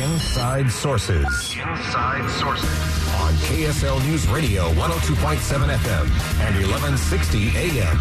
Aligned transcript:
Inside 0.00 0.70
Sources. 0.70 1.24
Inside 1.26 2.28
Sources. 2.40 2.70
On 3.20 3.32
KSL 3.44 4.02
News 4.06 4.26
Radio 4.28 4.68
102.7 4.72 5.68
FM 5.68 6.06
and 6.40 6.54
1160 6.56 7.50
AM. 7.56 7.98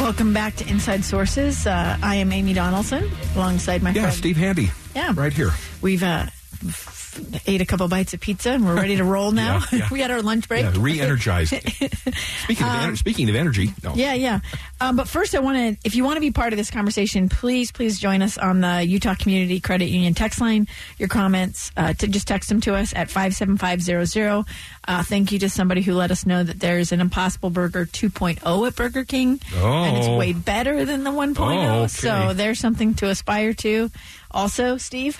Welcome 0.00 0.32
back 0.32 0.56
to 0.56 0.66
Inside 0.68 1.04
Sources. 1.04 1.66
Uh, 1.66 1.96
I 2.02 2.16
am 2.16 2.32
Amy 2.32 2.54
Donaldson 2.54 3.10
alongside 3.36 3.82
my 3.82 3.90
Yeah, 3.90 4.02
friend. 4.02 4.16
Steve 4.16 4.36
Handy. 4.38 4.70
Yeah. 4.96 5.12
Right 5.14 5.32
here. 5.32 5.50
We've 5.82 6.02
uh, 6.02 6.24
f- 6.26 6.33
ate 7.46 7.60
a 7.60 7.66
couple 7.66 7.86
bites 7.88 8.12
of 8.14 8.20
pizza 8.20 8.50
and 8.50 8.64
we're 8.66 8.74
ready 8.74 8.96
to 8.96 9.04
roll 9.04 9.30
now. 9.44 9.60
Yeah, 9.70 9.78
yeah. 9.78 9.88
we 9.92 10.00
had 10.00 10.10
our 10.10 10.22
lunch 10.22 10.48
break. 10.48 10.62
Yeah, 10.64 10.72
re-energized. 10.76 11.50
speaking 11.54 12.66
of 12.66 12.72
ener- 12.72 12.96
speaking 12.98 13.28
of 13.28 13.36
energy, 13.36 13.70
no. 13.82 13.90
Um, 13.92 13.98
Yeah, 13.98 14.14
yeah. 14.14 14.40
Um, 14.80 14.96
but 14.96 15.08
first, 15.08 15.34
I 15.34 15.38
want 15.40 15.56
to, 15.56 15.86
if 15.86 15.94
you 15.94 16.04
want 16.04 16.16
to 16.16 16.20
be 16.20 16.30
part 16.30 16.52
of 16.52 16.56
this 16.56 16.70
conversation, 16.70 17.28
please, 17.28 17.70
please 17.72 17.98
join 18.00 18.20
us 18.22 18.36
on 18.38 18.60
the 18.60 18.82
Utah 18.84 19.14
Community 19.14 19.60
Credit 19.60 19.86
Union 19.86 20.14
text 20.14 20.40
line. 20.40 20.66
Your 20.98 21.08
comments, 21.08 21.70
uh, 21.76 21.92
to 21.94 22.08
just 22.08 22.26
text 22.26 22.48
them 22.48 22.60
to 22.62 22.74
us 22.74 22.92
at 22.94 23.10
57500. 23.10 24.44
Uh, 24.86 25.02
thank 25.02 25.32
you 25.32 25.38
to 25.38 25.48
somebody 25.48 25.80
who 25.82 25.94
let 25.94 26.10
us 26.10 26.26
know 26.26 26.42
that 26.42 26.60
there's 26.60 26.92
an 26.92 27.00
Impossible 27.00 27.50
Burger 27.50 27.86
2.0 27.86 28.66
at 28.66 28.76
Burger 28.76 29.04
King. 29.04 29.40
And 29.54 29.96
it's 29.96 30.06
Oh. 30.08 30.16
way 30.18 30.32
better 30.32 30.84
than 30.84 31.04
the 31.04 31.10
1.0. 31.10 31.38
Oh, 31.38 31.78
okay. 31.82 31.86
So 31.88 32.34
there's 32.34 32.58
something 32.58 32.94
to 32.94 33.08
aspire 33.08 33.54
to. 33.54 33.90
Also, 34.34 34.76
Steve, 34.78 35.16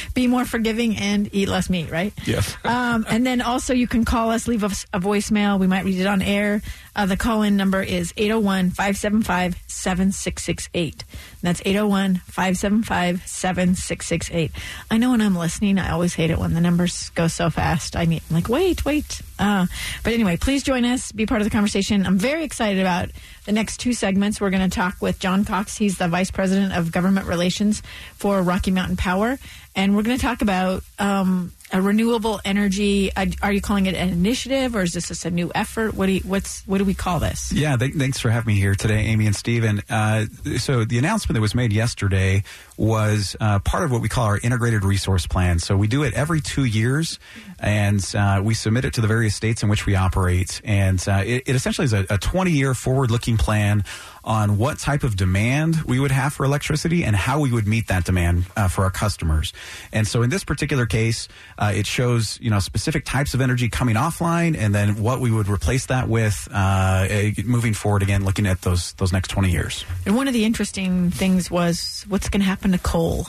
be 0.14 0.26
more 0.26 0.44
forgiving 0.44 0.96
and 0.96 1.32
eat 1.32 1.48
less 1.48 1.70
meat, 1.70 1.88
right? 1.88 2.12
Yes. 2.26 2.56
um, 2.64 3.06
and 3.08 3.24
then 3.24 3.40
also 3.40 3.72
you 3.72 3.86
can 3.86 4.04
call 4.04 4.32
us, 4.32 4.48
leave 4.48 4.64
us 4.64 4.86
a 4.92 4.98
voicemail. 4.98 5.60
We 5.60 5.68
might 5.68 5.84
read 5.84 6.00
it 6.00 6.06
on 6.06 6.20
air. 6.20 6.62
Uh, 6.96 7.06
the 7.06 7.16
call 7.16 7.42
in 7.42 7.56
number 7.56 7.82
is 7.82 8.12
801 8.16 8.70
575 8.70 9.62
7668. 9.68 11.04
That's 11.42 11.60
801 11.64 12.16
575 12.26 13.28
7668. 13.28 14.50
I 14.90 14.98
know 14.98 15.10
when 15.10 15.20
I'm 15.20 15.36
listening, 15.36 15.78
I 15.78 15.90
always 15.90 16.14
hate 16.14 16.30
it 16.30 16.38
when 16.38 16.54
the 16.54 16.60
numbers 16.60 17.10
go 17.10 17.28
so 17.28 17.50
fast. 17.50 17.94
I 17.94 18.06
mean, 18.06 18.20
I'm 18.28 18.34
like, 18.34 18.48
wait, 18.48 18.84
wait. 18.84 19.20
Uh, 19.38 19.66
but 20.02 20.14
anyway, 20.14 20.38
please 20.38 20.62
join 20.62 20.84
us, 20.86 21.12
be 21.12 21.26
part 21.26 21.42
of 21.42 21.44
the 21.44 21.50
conversation. 21.50 22.06
I'm 22.06 22.18
very 22.18 22.42
excited 22.42 22.80
about 22.80 23.10
the 23.44 23.52
next 23.52 23.78
two 23.78 23.92
segments. 23.92 24.40
We're 24.40 24.50
going 24.50 24.68
to 24.68 24.74
talk 24.74 24.96
with 25.00 25.18
Jon 25.18 25.44
Cox. 25.44 25.76
He's 25.76 25.98
the 25.98 26.08
Vice 26.08 26.30
President 26.30 26.74
of 26.74 26.90
Government 26.90 27.26
Relations 27.26 27.82
for 28.14 28.42
Rocky 28.56 28.70
Mountain 28.70 28.96
Power. 28.96 29.38
And 29.74 29.94
we're 29.94 30.02
going 30.02 30.16
to 30.16 30.22
talk 30.22 30.40
about 30.40 30.82
um, 30.98 31.52
a 31.72 31.82
renewable 31.82 32.40
energy. 32.44 33.10
Are 33.42 33.52
you 33.52 33.60
calling 33.60 33.86
it 33.86 33.94
an 33.94 34.08
initiative, 34.08 34.76
or 34.76 34.82
is 34.82 34.92
this 34.92 35.08
just 35.08 35.24
a 35.24 35.30
new 35.30 35.50
effort? 35.54 35.94
What 35.94 36.06
do 36.06 36.12
you, 36.12 36.20
what's 36.20 36.62
what 36.66 36.78
do 36.78 36.84
we 36.84 36.94
call 36.94 37.18
this? 37.18 37.52
Yeah, 37.52 37.76
th- 37.76 37.94
thanks 37.94 38.20
for 38.20 38.30
having 38.30 38.54
me 38.54 38.60
here 38.60 38.74
today, 38.74 39.06
Amy 39.06 39.26
and 39.26 39.34
Steven. 39.34 39.82
Uh, 39.90 40.26
so 40.58 40.84
the 40.84 40.98
announcement 40.98 41.34
that 41.34 41.40
was 41.40 41.54
made 41.54 41.72
yesterday 41.72 42.44
was 42.76 43.36
uh, 43.40 43.58
part 43.60 43.84
of 43.84 43.90
what 43.90 44.02
we 44.02 44.08
call 44.08 44.24
our 44.24 44.38
integrated 44.38 44.84
resource 44.84 45.26
plan. 45.26 45.58
So 45.58 45.76
we 45.76 45.88
do 45.88 46.02
it 46.02 46.14
every 46.14 46.40
two 46.40 46.64
years, 46.64 47.18
and 47.58 48.04
uh, 48.14 48.40
we 48.44 48.54
submit 48.54 48.84
it 48.84 48.94
to 48.94 49.00
the 49.00 49.08
various 49.08 49.34
states 49.34 49.62
in 49.62 49.68
which 49.68 49.86
we 49.86 49.96
operate. 49.96 50.60
And 50.64 51.02
uh, 51.08 51.22
it, 51.24 51.44
it 51.46 51.56
essentially 51.56 51.86
is 51.86 51.92
a 51.92 52.18
20 52.18 52.50
year 52.50 52.74
forward 52.74 53.10
looking 53.10 53.36
plan 53.36 53.84
on 54.26 54.58
what 54.58 54.78
type 54.78 55.04
of 55.04 55.16
demand 55.16 55.82
we 55.82 56.00
would 56.00 56.10
have 56.10 56.32
for 56.32 56.44
electricity 56.44 57.04
and 57.04 57.14
how 57.14 57.38
we 57.38 57.52
would 57.52 57.66
meet 57.66 57.86
that 57.86 58.04
demand 58.04 58.44
uh, 58.56 58.66
for 58.66 58.82
our 58.82 58.90
customers. 58.90 59.52
And 59.92 60.06
so 60.06 60.22
in 60.22 60.30
this 60.30 60.42
particular 60.42 60.84
case, 60.84 61.28
uh, 61.58 61.72
it 61.74 61.86
shows 61.86 62.38
you 62.40 62.50
know 62.50 62.58
specific 62.58 63.04
types 63.04 63.34
of 63.34 63.40
energy 63.40 63.68
coming 63.68 63.96
offline, 63.96 64.56
and 64.56 64.74
then 64.74 65.00
what 65.02 65.20
we 65.20 65.30
would 65.30 65.48
replace 65.48 65.86
that 65.86 66.08
with 66.08 66.48
uh, 66.52 67.06
eh, 67.08 67.32
moving 67.44 67.74
forward. 67.74 68.02
Again, 68.02 68.24
looking 68.24 68.46
at 68.46 68.62
those 68.62 68.92
those 68.94 69.12
next 69.12 69.28
twenty 69.28 69.50
years. 69.50 69.84
And 70.04 70.16
one 70.16 70.28
of 70.28 70.34
the 70.34 70.44
interesting 70.44 71.10
things 71.10 71.50
was 71.50 72.04
what's 72.08 72.28
going 72.28 72.40
to 72.40 72.46
happen 72.46 72.72
to 72.72 72.78
coal. 72.78 73.26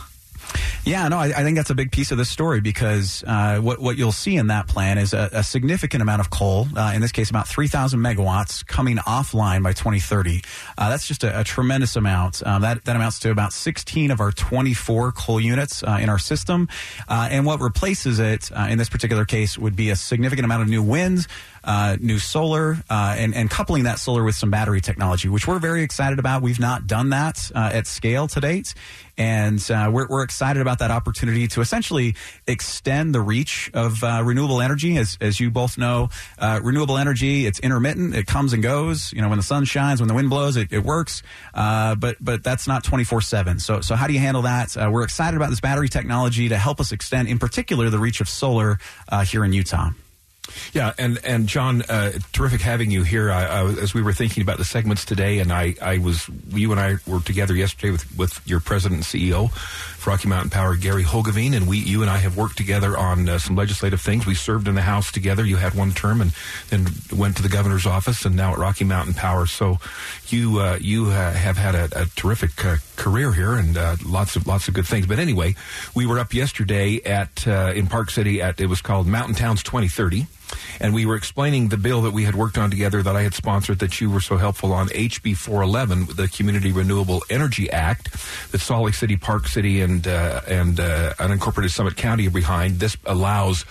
Yeah, 0.86 1.08
no, 1.10 1.18
I, 1.18 1.26
I 1.26 1.44
think 1.44 1.58
that's 1.58 1.70
a 1.70 1.76
big 1.76 1.92
piece 1.92 2.12
of 2.12 2.18
this 2.18 2.30
story 2.30 2.62
because 2.62 3.24
uh, 3.28 3.60
what 3.60 3.80
what 3.80 3.98
you'll 3.98 4.12
see 4.12 4.36
in 4.36 4.48
that 4.48 4.68
plan 4.68 4.98
is 4.98 5.14
a, 5.14 5.30
a 5.34 5.44
significant 5.44 6.02
amount 6.02 6.22
of 6.22 6.30
coal. 6.30 6.68
Uh, 6.76 6.94
in 6.96 7.02
this 7.02 7.12
case, 7.12 7.30
about 7.30 7.48
three 7.48 7.68
thousand 7.68 8.00
megawatts 8.00 8.66
coming 8.66 8.98
offline 8.98 9.64
by 9.64 9.74
2030. 9.74 10.44
Uh, 10.78 10.90
that's 10.90 11.08
just 11.08 11.24
a, 11.24 11.42
a 11.42 11.44
tremendous 11.44 11.96
amount. 11.96 12.42
Um, 12.46 12.62
that 12.62 12.86
that 12.86 12.96
amounts 12.96 13.20
to 13.20 13.32
about 13.32 13.54
16 13.54 14.12
of 14.12 14.20
our 14.20 14.32
24 14.32 15.12
coal 15.12 15.40
units 15.40 15.84
uh, 15.84 15.98
in 16.02 16.10
our 16.10 16.20
system. 16.20 16.68
Uh, 17.08 17.28
and 17.32 17.46
what 17.46 17.60
replaces 17.60 18.20
it 18.20 18.52
uh, 18.52 18.68
in 18.70 18.78
this 18.78 18.90
particular 18.90 19.26
case 19.26 19.58
would 19.58 19.76
be 19.76 19.90
a 19.90 19.96
significant 19.96 20.46
amount 20.46 20.62
of 20.62 20.70
new 20.70 20.84
wind. 20.84 21.28
Uh, 21.64 21.98
new 22.00 22.18
solar 22.18 22.78
uh, 22.90 23.16
and, 23.18 23.36
and 23.36 23.50
coupling 23.50 23.84
that 23.84 24.00
solar 24.00 24.24
with 24.24 24.36
some 24.36 24.50
battery 24.50 24.80
technology, 24.80 25.28
which 25.28 25.48
we're 25.48 25.60
very 25.60 25.84
excited 25.84 26.18
about. 26.18 26.42
We've 26.42 26.60
not 26.60 26.88
done 26.88 27.10
that 27.10 27.52
uh, 27.54 27.72
at 27.74 27.88
scale 27.88 28.28
to 28.30 28.40
date, 28.40 28.74
and 29.18 29.60
uh, 29.70 29.90
we're, 29.92 30.08
we're 30.08 30.24
excited 30.24 30.62
about 30.62 30.80
that 30.80 30.92
opportunity 30.92 31.48
to 31.50 31.62
essentially 31.62 32.16
extend 32.48 33.14
the 33.14 33.20
reach 33.20 33.70
of 33.74 34.02
uh, 34.04 34.22
renewable 34.24 34.62
energy. 34.62 34.98
As, 34.98 35.18
as 35.20 35.40
you 35.40 35.52
both 35.52 35.78
know, 35.78 36.10
uh, 36.40 36.62
renewable 36.64 36.98
energy 36.98 37.46
it's 37.46 37.60
intermittent; 37.60 38.16
it 38.16 38.28
comes 38.28 38.54
and 38.54 38.64
goes. 38.64 39.12
You 39.12 39.22
know, 39.22 39.30
when 39.30 39.38
the 39.38 39.44
sun 39.44 39.66
shines, 39.66 40.00
when 40.00 40.08
the 40.08 40.16
wind 40.16 40.30
blows, 40.30 40.56
it, 40.56 40.72
it 40.72 40.84
works. 40.84 41.22
But 41.54 42.16
but 42.22 42.44
that's 42.44 42.68
not 42.68 42.84
twenty 42.84 43.04
four 43.04 43.22
seven. 43.22 43.60
So 43.60 43.82
so 43.82 43.96
how 43.96 44.08
do 44.08 44.14
you 44.14 44.20
handle 44.20 44.44
that? 44.44 44.76
We're 44.76 45.04
excited 45.04 45.36
about 45.36 45.50
this 45.50 45.60
battery 45.60 45.90
technology 45.90 46.50
to 46.50 46.58
help 46.58 46.80
us 46.80 46.94
extend, 46.94 47.28
in 47.28 47.40
particular, 47.40 47.90
the 47.90 48.00
reach 48.00 48.22
of 48.22 48.30
solar 48.30 48.80
here 49.26 49.44
in 49.44 49.52
Utah. 49.52 49.90
Yeah, 50.74 50.94
and 50.98 51.20
and 51.24 51.48
Jon, 51.48 51.82
uh, 51.84 52.14
terrific 52.34 52.62
having 52.62 52.92
you 52.92 53.04
here. 53.04 53.32
I, 53.32 53.46
I, 53.46 53.64
as 53.66 53.94
we 53.94 54.02
were 54.02 54.14
thinking 54.14 54.44
about 54.44 54.58
the 54.58 54.66
segments 54.66 55.06
today, 55.06 55.40
and 55.40 55.52
I, 55.52 55.76
I 55.82 55.98
was 55.98 56.30
you 56.50 56.72
and 56.72 56.80
I 56.80 56.96
were 57.08 57.20
together 57.20 57.56
yesterday 57.56 57.92
with 57.92 58.18
with 58.18 58.42
your 58.46 58.60
president 58.60 59.00
and 59.14 59.22
CEO, 59.22 59.52
for 59.52 60.12
Rocky 60.12 60.28
Mountain 60.28 60.52
Power, 60.52 60.76
Gary 60.76 61.04
Hoogeveen, 61.04 61.56
and 61.56 61.68
we 61.68 61.78
you 61.80 62.02
and 62.02 62.10
I 62.10 62.18
have 62.18 62.38
worked 62.38 62.58
together 62.58 62.98
on 62.98 63.28
uh, 63.28 63.40
some 63.40 63.56
legislative 63.56 64.02
things. 64.02 64.26
We 64.26 64.36
served 64.36 64.68
in 64.68 64.76
the 64.76 64.82
House 64.82 65.12
together. 65.12 65.46
You 65.46 65.58
had 65.58 65.74
one 65.74 65.92
term, 65.92 66.22
and 66.22 66.32
then 66.70 66.88
went 67.14 67.38
to 67.38 67.44
the 67.44 67.50
governor's 67.50 67.86
office, 67.86 68.24
and 68.26 68.36
now 68.36 68.54
at 68.54 68.58
Rocky 68.58 68.86
Mountain 68.86 69.16
Power. 69.16 69.46
So 69.46 69.80
you 70.28 70.60
uh, 70.60 70.78
you 70.80 71.08
uh, 71.08 71.34
have 71.34 71.58
had 71.58 71.76
a, 71.76 71.90
a 71.94 72.06
terrific 72.16 72.64
uh, 72.66 72.78
career 72.96 73.34
here, 73.34 73.56
and 73.56 73.78
uh, 73.78 73.98
lots 74.06 74.36
of 74.36 74.48
lots 74.48 74.68
of 74.68 74.74
good 74.74 74.88
things. 74.88 75.08
But 75.08 75.20
anyway, 75.20 75.56
we 75.96 76.06
were 76.06 76.20
up 76.20 76.34
yesterday 76.34 77.02
at 77.04 77.48
in 77.48 77.88
Park 77.88 78.12
City 78.12 78.42
at 78.42 78.60
it 78.60 78.68
was 78.68 78.82
called 78.82 79.08
Mountain 79.08 79.36
Towns 79.36 79.64
2030 79.64 80.28
and 80.80 80.94
we 80.94 81.06
were 81.06 81.16
explaining 81.16 81.70
the 81.70 81.78
bill 81.78 82.02
that 82.04 82.12
we 82.12 82.24
had 82.24 82.36
worked 82.36 82.58
on 82.58 82.70
together 82.70 83.04
that 83.04 83.16
I 83.16 83.24
had 83.24 83.34
sponsored 83.34 83.80
that 83.80 84.00
you 84.00 84.10
were 84.10 84.22
so 84.22 84.38
helpful 84.38 84.74
on 84.74 84.88
HB 84.90 85.38
411, 85.38 86.16
the 86.16 86.28
Community 86.28 86.72
Renewable 86.72 87.24
Energy 87.30 87.70
Act, 87.70 88.12
that 88.52 88.60
Salt 88.60 88.86
Lake 88.86 88.94
City, 88.94 89.18
Park 89.18 89.48
City, 89.48 89.82
and 89.82 90.08
uh, 90.08 90.42
and 90.48 90.80
uh, 90.80 91.14
unincorporated 91.16 91.72
Summit 91.72 91.96
County 91.96 92.28
are 92.28 92.32
behind. 92.32 92.80
This 92.80 92.98
allows 93.06 93.66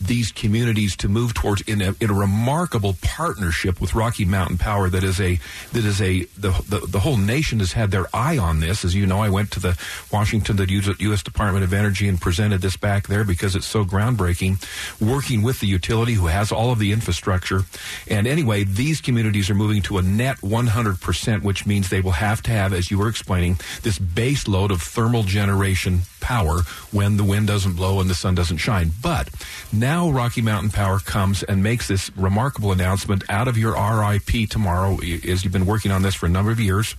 these 0.00 0.32
communities 0.32 0.96
to 0.96 1.08
move 1.08 1.34
towards 1.34 1.60
in 1.62 1.82
a, 1.82 1.94
in 2.00 2.10
a 2.10 2.14
remarkable 2.14 2.96
partnership 3.02 3.80
with 3.80 3.94
Rocky 3.94 4.24
Mountain 4.24 4.58
Power 4.58 4.88
that 4.88 5.04
is 5.04 5.20
a 5.20 5.38
that 5.72 5.84
is 5.84 6.00
a 6.00 6.24
the, 6.38 6.50
the 6.68 6.86
the 6.86 7.00
whole 7.00 7.16
nation 7.16 7.58
has 7.58 7.72
had 7.72 7.90
their 7.90 8.06
eye 8.14 8.38
on 8.38 8.60
this. 8.60 8.84
As 8.84 8.94
you 8.94 9.06
know 9.06 9.20
I 9.20 9.28
went 9.28 9.50
to 9.52 9.60
the 9.60 9.78
Washington 10.12 10.56
the 10.56 10.96
US 10.98 11.22
Department 11.22 11.64
of 11.64 11.72
Energy 11.72 12.08
and 12.08 12.20
presented 12.20 12.62
this 12.62 12.76
back 12.76 13.08
there 13.08 13.24
because 13.24 13.54
it's 13.54 13.66
so 13.66 13.84
groundbreaking 13.84 14.64
working 15.00 15.42
with 15.42 15.60
the 15.60 15.66
utility 15.66 16.14
who 16.14 16.26
has 16.26 16.50
all 16.50 16.72
of 16.72 16.78
the 16.78 16.92
infrastructure. 16.92 17.62
And 18.08 18.26
anyway 18.26 18.64
these 18.64 19.00
communities 19.00 19.50
are 19.50 19.54
moving 19.54 19.82
to 19.82 19.98
a 19.98 20.02
net 20.02 20.38
100% 20.38 21.42
which 21.42 21.66
means 21.66 21.88
they 21.88 22.00
will 22.00 22.12
have 22.12 22.42
to 22.42 22.50
have 22.50 22.72
as 22.72 22.90
you 22.90 22.98
were 22.98 23.08
explaining 23.08 23.58
this 23.82 23.98
base 23.98 24.48
load 24.48 24.70
of 24.70 24.80
thermal 24.80 25.22
generation 25.24 26.00
power 26.20 26.60
when 26.90 27.16
the 27.16 27.24
wind 27.24 27.46
doesn't 27.46 27.74
blow 27.74 28.00
and 28.00 28.08
the 28.10 28.14
sun 28.14 28.34
doesn't 28.34 28.58
shine 28.58 28.90
but 29.02 29.28
now 29.72 30.10
Rocky 30.10 30.42
Mountain 30.42 30.70
Power 30.70 30.98
comes 30.98 31.42
and 31.42 31.62
makes 31.62 31.88
this 31.88 32.10
remarkable 32.16 32.72
announcement 32.72 33.22
out 33.28 33.48
of 33.48 33.56
your 33.56 33.72
RIP 33.72 34.48
tomorrow, 34.48 34.98
as 34.98 35.44
you've 35.44 35.52
been 35.52 35.66
working 35.66 35.92
on 35.92 36.02
this 36.02 36.14
for 36.14 36.26
a 36.26 36.28
number 36.28 36.50
of 36.50 36.58
years, 36.58 36.96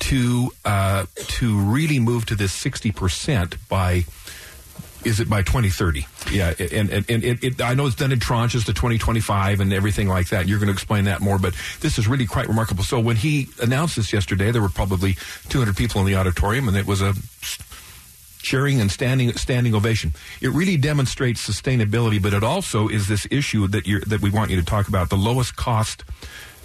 to 0.00 0.50
uh, 0.64 1.06
to 1.14 1.58
really 1.58 1.98
move 1.98 2.26
to 2.26 2.34
this 2.34 2.52
sixty 2.52 2.92
percent 2.92 3.56
by. 3.68 4.04
Is 5.04 5.20
it 5.20 5.28
by 5.28 5.42
2030? 5.42 6.06
Yeah, 6.32 6.54
and, 6.58 6.88
and, 6.88 7.10
and 7.10 7.24
it, 7.24 7.44
it, 7.44 7.60
I 7.60 7.74
know 7.74 7.84
it's 7.84 7.94
done 7.94 8.10
in 8.10 8.20
tranches 8.20 8.64
to 8.64 8.72
2025 8.72 9.60
and 9.60 9.70
everything 9.70 10.08
like 10.08 10.30
that. 10.30 10.48
You're 10.48 10.58
going 10.58 10.68
to 10.68 10.72
explain 10.72 11.04
that 11.04 11.20
more, 11.20 11.38
but 11.38 11.54
this 11.80 11.98
is 11.98 12.08
really 12.08 12.24
quite 12.24 12.48
remarkable. 12.48 12.84
So 12.84 12.98
when 13.00 13.16
he 13.16 13.48
announced 13.60 13.96
this 13.96 14.14
yesterday, 14.14 14.50
there 14.50 14.62
were 14.62 14.70
probably 14.70 15.18
200 15.50 15.76
people 15.76 16.00
in 16.00 16.06
the 16.06 16.14
auditorium, 16.14 16.68
and 16.68 16.76
it 16.78 16.86
was 16.86 17.02
a 17.02 17.12
cheering 18.44 18.80
and 18.80 18.92
standing 18.92 19.32
standing 19.32 19.74
ovation. 19.74 20.12
It 20.40 20.50
really 20.50 20.76
demonstrates 20.76 21.46
sustainability, 21.46 22.22
but 22.22 22.32
it 22.32 22.44
also 22.44 22.86
is 22.88 23.08
this 23.08 23.26
issue 23.30 23.66
that 23.68 23.86
you 23.86 24.00
that 24.00 24.20
we 24.20 24.30
want 24.30 24.50
you 24.50 24.56
to 24.56 24.64
talk 24.64 24.86
about 24.86 25.10
the 25.10 25.16
lowest 25.16 25.56
cost. 25.56 26.04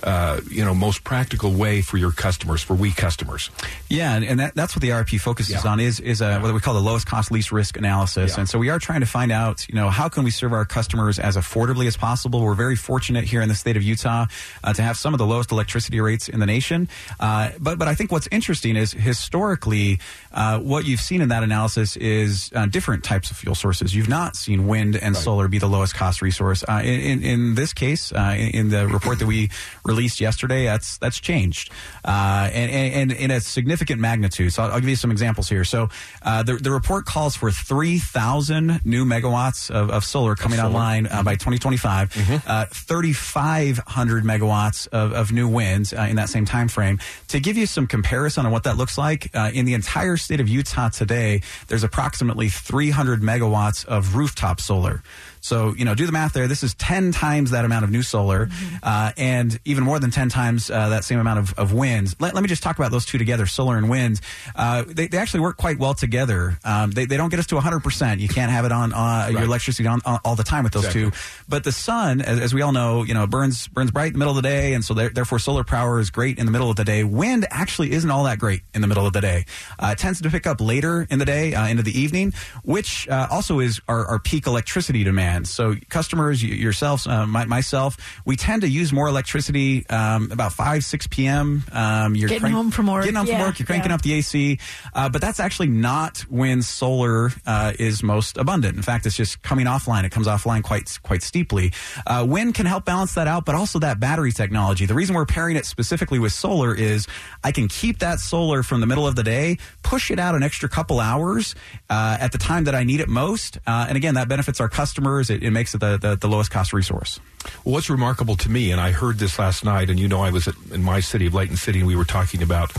Uh, 0.03 0.39
you 0.49 0.63
know, 0.63 0.73
most 0.73 1.03
practical 1.03 1.51
way 1.51 1.81
for 1.81 1.97
your 1.97 2.11
customers, 2.11 2.61
for 2.63 2.73
we 2.73 2.91
customers. 2.91 3.49
Yeah, 3.89 4.15
and, 4.15 4.23
and 4.25 4.39
that, 4.39 4.55
that's 4.55 4.75
what 4.75 4.81
the 4.81 4.89
RP 4.89 5.19
focuses 5.19 5.63
Yeah. 5.63 5.71
on 5.71 5.79
is 5.79 5.99
is 5.99 6.21
a, 6.21 6.39
what 6.39 6.53
we 6.53 6.59
call 6.59 6.73
the 6.73 6.79
lowest 6.79 7.05
cost, 7.05 7.31
least 7.31 7.51
risk 7.51 7.77
analysis. 7.77 8.33
Yeah. 8.33 8.39
And 8.41 8.49
so 8.49 8.57
we 8.59 8.69
are 8.69 8.79
trying 8.79 9.01
to 9.01 9.05
find 9.05 9.31
out, 9.31 9.67
you 9.67 9.75
know, 9.75 9.89
how 9.89 10.07
can 10.09 10.23
we 10.23 10.31
serve 10.31 10.53
our 10.53 10.65
customers 10.65 11.19
as 11.19 11.35
affordably 11.35 11.87
as 11.87 11.97
possible. 11.97 12.41
We're 12.41 12.53
very 12.53 12.75
fortunate 12.75 13.25
here 13.25 13.41
in 13.41 13.49
the 13.49 13.55
state 13.55 13.75
of 13.77 13.83
Utah 13.83 14.25
uh, 14.63 14.73
to 14.73 14.81
have 14.81 14.97
some 14.97 15.13
of 15.13 15.17
the 15.17 15.25
lowest 15.25 15.51
electricity 15.51 15.99
rates 15.99 16.29
in 16.29 16.39
the 16.39 16.45
nation. 16.45 16.87
Uh, 17.19 17.51
but 17.59 17.77
but 17.77 17.87
I 17.87 17.95
think 17.95 18.11
what's 18.11 18.27
interesting 18.31 18.75
is 18.75 18.91
historically, 18.93 19.99
uh, 20.31 20.59
what 20.59 20.85
you've 20.85 21.01
seen 21.01 21.21
in 21.21 21.29
that 21.29 21.43
analysis 21.43 21.95
is 21.97 22.51
uh, 22.55 22.65
different 22.65 23.03
types 23.03 23.31
of 23.31 23.37
fuel 23.37 23.55
sources. 23.55 23.93
You've 23.95 24.09
not 24.09 24.35
seen 24.35 24.67
wind 24.67 24.95
and 24.95 25.15
solar 25.15 25.47
be 25.47 25.57
the 25.59 25.67
lowest 25.67 25.95
cost 25.95 26.21
resource. 26.21 26.63
Uh, 26.67 26.81
in, 26.83 26.99
in 26.99 27.23
in 27.23 27.55
this 27.55 27.73
case, 27.73 28.11
uh, 28.11 28.35
in, 28.37 28.49
in 28.49 28.69
the 28.69 28.87
report 28.87 29.19
that 29.19 29.27
we 29.27 29.49
released 29.89 30.21
yesterday, 30.21 30.65
that's 30.65 30.97
that's 30.99 31.19
changed, 31.19 31.71
uh, 32.05 32.49
and, 32.53 32.69
and, 32.71 32.93
and 32.93 33.11
in 33.11 33.31
a 33.31 33.39
significant 33.41 33.99
magnitude. 33.99 34.53
So 34.53 34.63
I'll, 34.63 34.71
I'll 34.73 34.79
give 34.79 34.89
you 34.89 35.01
some 35.05 35.11
examples 35.11 35.49
here. 35.49 35.65
So 35.65 35.89
uh, 36.21 36.43
the 36.43 36.55
the 36.55 36.71
report 36.71 37.05
calls 37.05 37.35
for 37.35 37.49
three 37.51 37.97
thousand 37.97 38.85
new 38.85 39.03
megawatts 39.05 39.71
of, 39.71 39.89
of 39.89 40.03
solar 40.05 40.35
coming 40.35 40.59
online 40.59 41.07
uh, 41.07 41.23
by 41.23 41.33
2025, 41.33 42.43
uh, 42.47 42.65
3,500 42.65 44.23
megawatts 44.23 44.87
of, 44.89 45.13
of 45.13 45.31
new 45.31 45.47
winds 45.47 45.93
uh, 45.93 46.07
in 46.09 46.15
that 46.15 46.29
same 46.29 46.45
time 46.45 46.67
frame. 46.67 46.99
To 47.29 47.39
give 47.39 47.57
you 47.57 47.65
some 47.65 47.87
comparison 47.87 48.45
on 48.45 48.51
what 48.51 48.63
that 48.63 48.77
looks 48.77 48.97
like, 48.97 49.29
uh, 49.33 49.51
in 49.53 49.65
the 49.65 49.73
entire 49.73 50.17
state 50.17 50.39
of 50.39 50.47
Utah 50.47 50.89
today, 50.89 51.41
there's 51.67 51.83
approximately 51.83 52.49
300 52.49 53.21
megawatts 53.21 53.85
of 53.85 54.15
rooftop 54.15 54.59
solar. 54.59 55.01
So, 55.41 55.73
you 55.75 55.85
know, 55.85 55.95
do 55.95 56.05
the 56.05 56.11
math 56.11 56.33
there. 56.33 56.47
This 56.47 56.63
is 56.63 56.73
10 56.75 57.11
times 57.11 57.51
that 57.51 57.65
amount 57.65 57.83
of 57.85 57.91
new 57.91 58.01
solar, 58.03 58.49
uh, 58.83 59.11
and 59.17 59.59
even 59.65 59.83
more 59.83 59.99
than 59.99 60.11
10 60.11 60.29
times 60.29 60.69
uh, 60.69 60.89
that 60.89 61.03
same 61.03 61.19
amount 61.19 61.39
of, 61.39 61.53
of 61.57 61.73
wind. 61.73 62.15
Let, 62.19 62.33
let 62.33 62.41
me 62.41 62.47
just 62.49 62.63
talk 62.63 62.77
about 62.77 62.91
those 62.91 63.05
two 63.05 63.17
together, 63.17 63.45
solar 63.45 63.77
and 63.77 63.89
wind. 63.89 64.21
Uh, 64.55 64.83
they, 64.87 65.07
they 65.07 65.17
actually 65.17 65.41
work 65.41 65.57
quite 65.57 65.79
well 65.79 65.93
together. 65.93 66.57
Um, 66.63 66.91
they, 66.91 67.05
they 67.05 67.17
don't 67.17 67.29
get 67.29 67.39
us 67.39 67.47
to 67.47 67.55
100%. 67.55 68.19
You 68.19 68.27
can't 68.27 68.51
have 68.51 68.65
it 68.65 68.71
on 68.71 68.93
uh, 68.93 69.29
your 69.31 69.43
electricity 69.43 69.87
on, 69.87 70.01
on 70.05 70.19
all 70.25 70.35
the 70.35 70.43
time 70.43 70.63
with 70.63 70.73
those 70.73 70.85
Exactly. 70.85 71.11
two. 71.11 71.17
But 71.47 71.63
the 71.63 71.71
sun, 71.71 72.21
as, 72.21 72.39
as 72.39 72.53
we 72.53 72.61
all 72.61 72.71
know, 72.71 73.03
you 73.03 73.13
know, 73.13 73.27
burns 73.27 73.67
burns 73.67 73.91
bright 73.91 74.07
in 74.07 74.13
the 74.13 74.19
middle 74.19 74.35
of 74.37 74.41
the 74.41 74.47
day, 74.47 74.73
and 74.73 74.83
so 74.83 74.93
there, 74.93 75.09
therefore 75.09 75.39
solar 75.39 75.63
power 75.63 75.99
is 75.99 76.09
great 76.09 76.37
in 76.37 76.45
the 76.45 76.51
middle 76.51 76.69
of 76.69 76.75
the 76.75 76.83
day. 76.83 77.03
Wind 77.03 77.45
actually 77.49 77.91
isn't 77.91 78.09
all 78.09 78.23
that 78.25 78.39
great 78.39 78.61
in 78.73 78.81
the 78.81 78.87
middle 78.87 79.05
of 79.05 79.13
the 79.13 79.21
day. 79.21 79.45
Uh, 79.77 79.89
it 79.93 79.97
tends 79.97 80.21
to 80.21 80.29
pick 80.29 80.45
up 80.47 80.59
later 80.61 81.07
in 81.09 81.19
the 81.19 81.25
day, 81.25 81.53
uh, 81.53 81.67
into 81.67 81.83
the 81.83 81.97
evening, 81.97 82.33
which 82.63 83.07
uh, 83.09 83.27
also 83.31 83.59
is 83.59 83.79
our, 83.87 84.05
our 84.05 84.19
peak 84.19 84.47
electricity 84.47 85.03
demand. 85.03 85.28
So 85.45 85.75
customers, 85.89 86.43
yourselves, 86.43 87.07
uh, 87.07 87.25
my, 87.25 87.45
myself, 87.45 87.97
we 88.25 88.35
tend 88.35 88.61
to 88.61 88.69
use 88.69 88.91
more 88.91 89.07
electricity 89.07 89.87
um, 89.87 90.31
about 90.31 90.53
five 90.53 90.83
six 90.83 91.07
p.m. 91.07 91.63
Um, 91.71 92.15
you're 92.15 92.29
Getting 92.29 92.51
home 92.51 92.71
from 92.71 92.87
work. 92.87 93.03
Getting 93.03 93.15
home 93.15 93.27
from 93.27 93.39
work. 93.39 93.59
You're 93.59 93.65
cranking 93.65 93.91
yeah. 93.91 93.95
up 93.95 94.01
the 94.01 94.13
AC, 94.13 94.59
uh, 94.93 95.09
but 95.09 95.21
that's 95.21 95.39
actually 95.39 95.67
not 95.67 96.19
when 96.29 96.61
solar 96.61 97.31
uh, 97.45 97.73
is 97.79 98.03
most 98.03 98.37
abundant. 98.37 98.75
In 98.75 98.83
fact, 98.83 99.05
it's 99.05 99.15
just 99.15 99.41
coming 99.41 99.65
offline. 99.65 100.03
It 100.03 100.11
comes 100.11 100.27
offline 100.27 100.63
quite 100.63 100.97
quite 101.03 101.23
steeply. 101.23 101.73
Uh, 102.05 102.25
wind 102.27 102.53
can 102.55 102.65
help 102.65 102.85
balance 102.85 103.13
that 103.15 103.27
out, 103.27 103.45
but 103.45 103.55
also 103.55 103.79
that 103.79 103.99
battery 103.99 104.31
technology. 104.31 104.85
The 104.85 104.93
reason 104.93 105.15
we're 105.15 105.25
pairing 105.25 105.55
it 105.55 105.65
specifically 105.65 106.19
with 106.19 106.33
solar 106.33 106.73
is 106.73 107.07
I 107.43 107.51
can 107.51 107.67
keep 107.67 107.99
that 107.99 108.19
solar 108.19 108.63
from 108.63 108.81
the 108.81 108.87
middle 108.87 109.07
of 109.07 109.15
the 109.15 109.23
day, 109.23 109.57
push 109.83 110.11
it 110.11 110.19
out 110.19 110.35
an 110.35 110.43
extra 110.43 110.69
couple 110.69 110.99
hours 110.99 111.55
uh, 111.89 112.17
at 112.19 112.31
the 112.31 112.37
time 112.37 112.65
that 112.65 112.75
I 112.75 112.83
need 112.83 112.99
it 112.99 113.09
most, 113.09 113.57
uh, 113.67 113.85
and 113.87 113.97
again, 113.97 114.15
that 114.15 114.27
benefits 114.27 114.59
our 114.59 114.69
customers. 114.69 115.18
It, 115.27 115.43
it 115.43 115.51
makes 115.51 115.75
it 115.75 115.79
the, 115.79 115.97
the, 115.97 116.15
the 116.15 116.27
lowest 116.27 116.51
cost 116.51 116.71
resource. 116.71 117.19
Well, 117.63 117.73
what's 117.73 117.89
remarkable 117.89 118.35
to 118.37 118.49
me, 118.49 118.71
and 118.71 118.81
I 118.81 118.91
heard 118.91 119.17
this 119.17 119.39
last 119.39 119.63
night, 119.63 119.89
and 119.89 119.99
you 119.99 120.07
know, 120.07 120.21
I 120.21 120.29
was 120.29 120.47
at, 120.47 120.55
in 120.71 120.83
my 120.83 120.99
city 120.99 121.25
of 121.25 121.33
Layton 121.33 121.55
City, 121.55 121.79
and 121.79 121.87
we 121.87 121.95
were 121.95 122.05
talking 122.05 122.43
about 122.43 122.71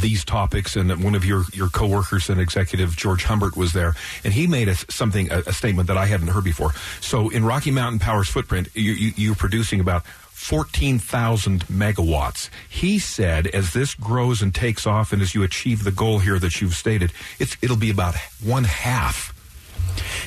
these 0.00 0.24
topics, 0.24 0.76
and 0.76 1.02
one 1.02 1.14
of 1.14 1.24
your 1.24 1.44
your 1.52 1.68
coworkers 1.68 2.30
and 2.30 2.40
executive 2.40 2.96
George 2.96 3.24
Humbert 3.24 3.56
was 3.56 3.72
there, 3.72 3.94
and 4.24 4.32
he 4.32 4.46
made 4.46 4.68
a, 4.68 4.74
something 4.90 5.30
a, 5.30 5.40
a 5.46 5.52
statement 5.52 5.88
that 5.88 5.96
I 5.96 6.06
hadn't 6.06 6.28
heard 6.28 6.44
before. 6.44 6.72
So, 7.00 7.28
in 7.28 7.44
Rocky 7.44 7.70
Mountain 7.70 8.00
Power's 8.00 8.28
footprint, 8.28 8.68
you, 8.74 8.92
you, 8.92 9.12
you're 9.16 9.34
producing 9.34 9.80
about. 9.80 10.04
14,000 10.36 11.64
megawatts. 11.64 12.50
He 12.68 12.98
said, 12.98 13.46
as 13.48 13.72
this 13.72 13.94
grows 13.94 14.42
and 14.42 14.54
takes 14.54 14.86
off, 14.86 15.14
and 15.14 15.22
as 15.22 15.34
you 15.34 15.42
achieve 15.42 15.82
the 15.82 15.90
goal 15.90 16.18
here 16.18 16.38
that 16.38 16.60
you've 16.60 16.74
stated, 16.74 17.10
it's, 17.40 17.56
it'll 17.62 17.78
be 17.78 17.90
about 17.90 18.14
one 18.44 18.64
half. 18.64 19.32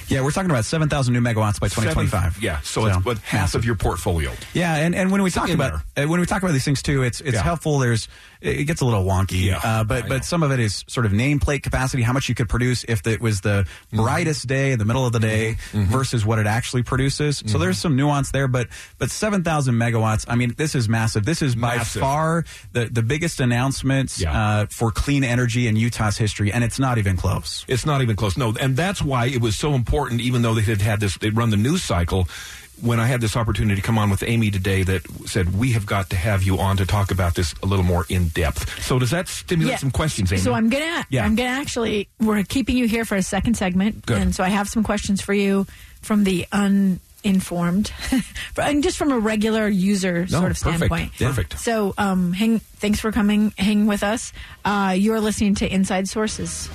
Yeah, 0.09 0.21
we're 0.21 0.31
talking 0.31 0.50
about 0.50 0.65
7,000 0.65 1.13
new 1.13 1.21
megawatts 1.21 1.59
by 1.59 1.67
2025. 1.67 2.09
Seven- 2.33 2.44
yeah, 2.44 2.59
so, 2.61 2.85
it's 2.88 2.97
but 2.97 3.19
half 3.19 3.53
of 3.56 3.63
your 3.63 3.75
portfolio. 3.75 4.31
Yeah, 4.53 4.75
and, 4.75 4.95
and 4.95 5.11
when 5.11 5.21
we 5.21 5.29
talk 5.31 5.50
about 5.50 5.81
uh, 5.95 6.06
when 6.07 6.19
we 6.19 6.25
talk 6.25 6.41
about 6.44 6.53
these 6.53 6.65
things 6.65 6.81
too, 6.81 7.03
it's 7.03 7.21
it's 7.21 7.33
Yeah. 7.35 7.44
helpful. 7.44 7.79
There's 7.79 8.07
it 8.41 8.63
gets 8.65 8.81
a 8.81 8.86
little 8.86 9.03
wonky, 9.03 9.45
Yeah, 9.45 9.59
uh, 9.63 9.83
but 9.83 10.07
but 10.07 10.24
some 10.25 10.44
of 10.44 10.51
it 10.51 10.59
is 10.59 10.86
sort 10.88 11.06
of 11.06 11.12
nameplate 11.12 11.62
capacity, 11.63 12.03
how 12.03 12.13
much 12.13 12.30
you 12.30 12.36
could 12.36 12.47
produce 12.50 12.86
if 12.88 13.06
it 13.06 13.19
was 13.21 13.41
the 13.41 13.50
Mm-hmm. 13.59 13.97
brightest 14.03 14.47
day 14.47 14.71
in 14.71 14.80
the 14.80 14.86
middle 14.86 15.06
of 15.06 15.13
the 15.13 15.19
day 15.19 15.57
versus 15.74 16.25
what 16.25 16.39
it 16.39 16.45
actually 16.47 16.83
produces. 16.83 17.44
So 17.47 17.57
there's 17.57 17.77
some 17.77 17.95
nuance 17.95 18.31
there, 18.31 18.47
but 18.47 18.68
but 18.97 19.09
7,000 19.12 19.74
megawatts. 19.75 20.25
I 20.27 20.36
mean, 20.36 20.53
this 20.57 20.75
is 20.75 20.88
massive. 20.88 21.25
This 21.25 21.41
is 21.41 21.56
by 21.56 21.77
Massive. 21.77 22.01
far 22.01 22.45
the 22.71 22.86
the 22.86 23.01
biggest 23.03 23.39
announcement 23.39 24.18
Yeah. 24.19 24.31
uh, 24.62 24.65
for 24.69 24.91
clean 24.91 25.24
energy 25.24 25.68
in 25.68 25.75
Utah's 25.75 26.18
history, 26.18 26.51
and 26.53 26.63
it's 26.63 26.80
not 26.80 26.97
even 26.97 27.18
close. 27.18 27.65
It's 27.68 27.86
not 27.86 28.01
even 28.01 28.15
close. 28.15 28.38
No, 28.38 28.53
and 28.59 28.77
that's 28.77 29.01
why 29.01 29.25
it 29.25 29.41
was 29.41 29.57
so 29.57 29.74
important. 29.74 30.21
Even 30.21 30.41
though 30.44 30.53
they 30.53 30.62
had 30.62 30.81
had 30.81 31.00
this, 31.00 31.18
they'd 31.18 31.36
run 31.36 31.50
the 31.50 31.57
news 31.57 31.83
cycle. 31.83 32.27
When 32.81 32.99
I 32.99 33.05
had 33.07 33.21
this 33.21 33.35
opportunity 33.35 33.79
to 33.81 33.85
come 33.85 33.97
on 33.97 34.09
with 34.09 34.23
Amy 34.23 34.51
today, 34.51 34.83
that 34.83 35.01
said 35.25 35.57
we 35.57 35.71
have 35.73 35.85
got 35.85 36.09
to 36.11 36.15
have 36.15 36.43
you 36.43 36.57
on 36.59 36.77
to 36.77 36.85
talk 36.85 37.11
about 37.11 37.35
this 37.35 37.53
a 37.61 37.65
little 37.65 37.85
more 37.85 38.05
in 38.09 38.29
depth. 38.29 38.83
So 38.83 38.99
does 38.99 39.11
that 39.11 39.27
stimulate 39.27 39.79
some 39.79 39.91
questions, 39.91 40.31
Amy? 40.31 40.41
So 40.41 40.53
I'm 40.53 40.69
gonna 40.69 41.05
Yeah. 41.09 41.25
I'm 41.25 41.35
gonna 41.35 41.49
actually 41.49 42.07
we're 42.19 42.43
keeping 42.43 42.77
you 42.77 42.87
here 42.87 43.05
for 43.05 43.15
a 43.15 43.21
second 43.23 43.55
segment, 43.55 44.05
Good. 44.05 44.17
and 44.21 44.35
so 44.35 44.43
I 44.43 44.49
have 44.49 44.69
some 44.69 44.83
questions 44.83 45.21
for 45.21 45.33
you 45.33 45.67
from 46.01 46.23
the 46.23 46.45
uninformed, 47.23 47.91
and 48.57 48.81
just 48.83 48.97
from 48.97 49.11
a 49.11 49.19
regular 49.19 49.67
user 49.67 50.21
No, 50.21 50.39
sort 50.39 50.51
of 50.51 50.59
perfect. 50.59 50.77
standpoint. 50.77 51.11
Yeah. 51.19 51.27
Perfect. 51.27 51.59
So 51.59 51.93
um, 51.97 52.31
hang, 52.33 52.59
thanks 52.59 52.99
for 53.01 53.11
coming, 53.11 53.51
hang 53.57 53.87
with 53.87 54.03
us. 54.03 54.31
Uh, 54.63 54.95
you're 54.97 55.19
listening 55.19 55.55
to 55.55 55.67
Inside 55.71 56.07
Sources. 56.07 56.69